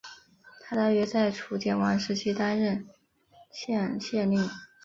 [0.61, 2.87] 他大约在楚简王时期担任
[3.51, 3.67] 圉
[4.01, 4.49] 县县令。